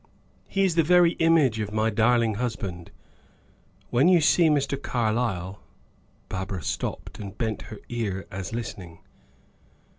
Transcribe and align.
"He 0.47 0.63
is 0.65 0.73
the 0.73 0.81
very 0.81 1.11
image 1.19 1.59
of 1.59 1.71
my 1.71 1.91
darling 1.91 2.33
husband. 2.41 2.89
When 3.91 4.07
you 4.07 4.19
see 4.19 4.49
Mr. 4.49 4.81
Carlyle" 4.81 5.61
Barbara 6.27 6.63
stopped, 6.63 7.19
and 7.19 7.37
bent 7.37 7.61
her 7.69 7.77
ear, 7.87 8.25
as 8.31 8.51
listening. 8.51 9.01